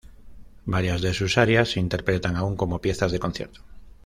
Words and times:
Varias 0.65 1.03
de 1.03 1.13
sus 1.13 1.37
arias 1.37 1.69
se 1.69 1.79
interpretan 1.79 2.35
aún 2.35 2.55
como 2.57 2.81
piezas 2.81 3.11
de 3.11 3.19
concierto. 3.19 3.61